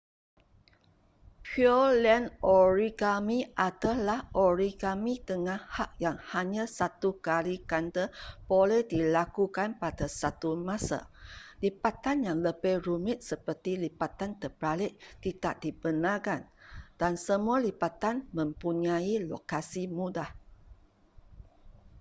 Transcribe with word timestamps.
pureland 1.47 2.27
origami 2.59 3.39
adalah 3.67 4.19
origami 4.49 5.13
dengan 5.29 5.59
had 5.75 5.91
yang 6.05 6.17
hanya 6.31 6.63
satu 6.77 7.09
kali 7.27 7.55
ganda 7.69 8.05
boleh 8.51 8.81
dilakukan 8.93 9.69
pada 9.83 10.05
satu 10.21 10.49
masa 10.69 10.99
lipatan 11.63 12.17
yang 12.27 12.39
lebih 12.47 12.75
rumit 12.87 13.17
seperti 13.29 13.71
lipatan 13.83 14.31
terbalik 14.41 14.93
tidak 15.25 15.53
dibenarkan 15.63 16.41
dan 16.99 17.13
semua 17.27 17.57
lipatan 17.67 18.15
mempunyai 18.37 19.13
lokasi 19.31 19.83
mudah 19.97 20.29